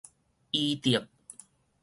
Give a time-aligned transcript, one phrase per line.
[0.51, 1.07] 醫德